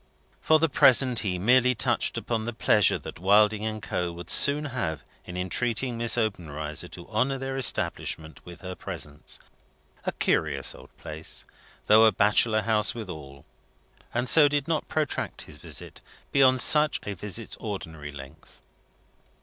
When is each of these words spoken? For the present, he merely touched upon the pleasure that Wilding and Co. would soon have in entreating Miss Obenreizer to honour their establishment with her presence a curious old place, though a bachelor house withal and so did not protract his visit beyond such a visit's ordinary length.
For 0.41 0.57
the 0.57 0.67
present, 0.67 1.19
he 1.19 1.37
merely 1.37 1.75
touched 1.75 2.17
upon 2.17 2.45
the 2.45 2.53
pleasure 2.53 2.97
that 2.97 3.19
Wilding 3.19 3.63
and 3.63 3.83
Co. 3.83 4.11
would 4.11 4.31
soon 4.31 4.65
have 4.73 5.03
in 5.25 5.37
entreating 5.37 5.95
Miss 5.95 6.17
Obenreizer 6.17 6.87
to 6.87 7.07
honour 7.07 7.37
their 7.37 7.55
establishment 7.55 8.43
with 8.43 8.61
her 8.61 8.73
presence 8.73 9.37
a 10.03 10.11
curious 10.13 10.73
old 10.73 10.89
place, 10.97 11.45
though 11.85 12.05
a 12.05 12.11
bachelor 12.11 12.63
house 12.63 12.95
withal 12.95 13.45
and 14.11 14.27
so 14.27 14.47
did 14.47 14.67
not 14.67 14.87
protract 14.87 15.43
his 15.43 15.57
visit 15.57 16.01
beyond 16.31 16.61
such 16.61 16.99
a 17.05 17.13
visit's 17.13 17.55
ordinary 17.57 18.11
length. 18.11 18.63